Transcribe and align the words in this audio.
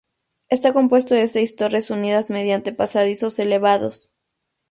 Está 0.49 0.73
compuesto 0.73 1.13
de 1.13 1.27
seis 1.27 1.55
torres 1.55 1.91
unidas 1.91 2.31
mediante 2.31 2.73
pasadizos 2.73 3.37
elevados. 3.37 4.11